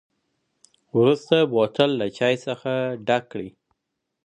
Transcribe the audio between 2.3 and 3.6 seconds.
څخه ډک کړئ.